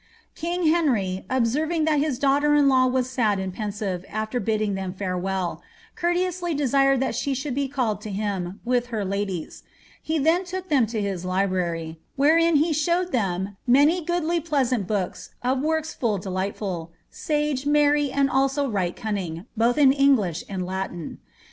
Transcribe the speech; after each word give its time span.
King 0.33 0.65
Henry, 0.71 1.27
observing 1.29 1.85
that 1.85 1.99
his 1.99 2.17
daughter 2.17 2.55
in 2.55 2.67
law 2.67 2.87
was 2.87 3.07
sad 3.07 3.37
and 3.37 3.53
pensive 3.53 4.03
afWr 4.09 4.43
bidding 4.43 4.73
them 4.73 4.95
farewell, 4.95 5.61
courteously 5.95 6.55
desired 6.55 6.99
that 7.01 7.13
she 7.13 7.35
should 7.35 7.53
be 7.53 7.67
called 7.67 8.01
to 8.01 8.09
him, 8.09 8.59
with 8.65 8.87
her 8.87 9.05
ladies; 9.05 9.61
he 10.01 10.17
then 10.17 10.43
took 10.43 10.69
them 10.69 10.87
to 10.87 10.99
his 10.99 11.23
library, 11.23 11.99
wherein 12.15 12.55
he 12.55 12.71
^ 12.71 12.75
showed 12.75 13.11
them 13.11 13.57
many 13.67 14.03
goodly 14.03 14.39
pleasant 14.39 14.87
books 14.87 15.35
of 15.43 15.61
works 15.61 15.93
full 15.93 16.17
delightful, 16.17 16.91
sage, 17.11 17.67
merry, 17.67 18.11
and 18.11 18.27
also 18.27 18.67
right 18.67 18.95
cunning, 18.95 19.45
botb 19.55 19.77
in 19.77 19.91
English 19.91 20.43
and 20.49 20.65
Latin. 20.65 21.19